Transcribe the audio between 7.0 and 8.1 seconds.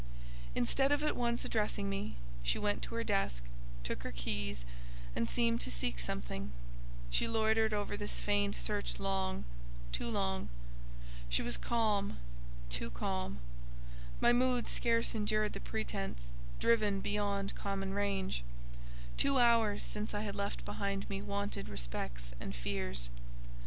she loitered over